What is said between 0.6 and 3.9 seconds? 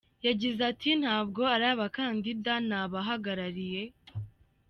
ati “Ntabwo ari abakandida ni ababahagarariye.